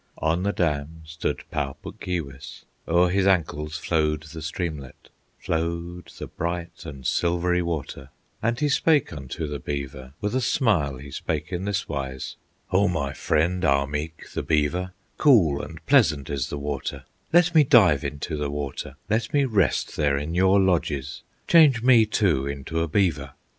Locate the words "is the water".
16.31-17.03